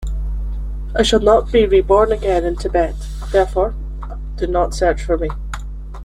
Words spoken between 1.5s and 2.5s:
be reborn again